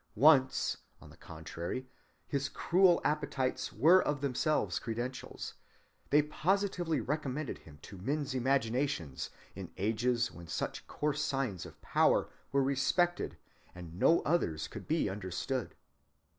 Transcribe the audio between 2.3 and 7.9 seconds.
cruel appetites were of themselves credentials. They positively recommended him